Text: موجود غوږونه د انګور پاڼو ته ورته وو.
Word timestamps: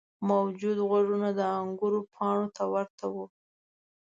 موجود 0.29 0.77
غوږونه 0.89 1.29
د 1.37 1.39
انګور 1.59 1.93
پاڼو 2.13 2.47
ته 2.55 2.63
ورته 2.73 3.05
وو. 3.13 3.25